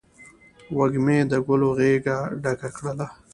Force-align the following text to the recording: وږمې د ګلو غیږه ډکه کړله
وږمې 0.77 1.17
د 1.31 1.33
ګلو 1.47 1.69
غیږه 1.77 2.17
ډکه 2.43 2.69
کړله 2.75 3.07